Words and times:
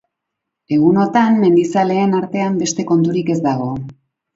Egunotan 0.77 1.39
mendizaleen 1.43 2.19
artean 2.23 2.61
beste 2.67 2.91
konturik 2.95 3.35
ez 3.37 3.41
dago. 3.51 3.75